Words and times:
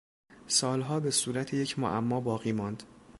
سالها 0.47 0.99
به 0.99 1.11
صورت 1.11 1.53
یک 1.53 1.79
معما 1.79 2.21
باقی 2.21 2.51
ماند. 2.51 2.83